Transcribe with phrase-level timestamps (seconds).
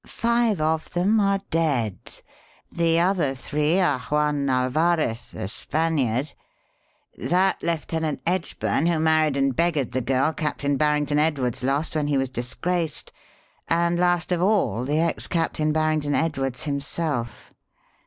[0.07, 1.95] Five of them are dead.
[2.71, 6.33] The other three are Juan Alvarez, a Spaniard,
[7.19, 12.17] that Lieutenant Edgburn who married and beggared the girl Captain Barrington Edwards lost when he
[12.17, 13.11] was disgraced,
[13.67, 17.53] and last of all the ex Captain Barrington Edwards himself.